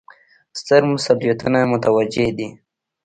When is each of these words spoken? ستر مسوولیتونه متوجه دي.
ستر 0.59 0.81
مسوولیتونه 0.91 1.59
متوجه 1.71 2.27
دي. 2.37 2.47